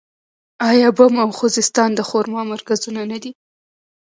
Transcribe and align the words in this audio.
آیا 0.69 0.89
بم 0.97 1.13
او 1.23 1.29
خوزستان 1.37 1.89
د 1.95 2.01
خرما 2.09 2.41
مرکزونه 2.51 3.01
نه 3.11 3.17
دي؟ 3.23 3.31